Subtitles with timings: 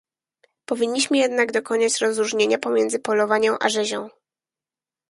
[0.65, 4.09] Powinniśmy jednak dokonać rozróżnienia pomiędzy polowaniem a rzezią